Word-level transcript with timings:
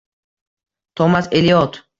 Tomas 0.95 1.29
Eliot 1.31 1.85